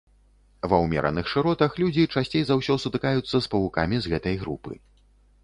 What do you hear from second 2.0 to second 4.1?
часцей за ўсё сутыкаюцца з павукамі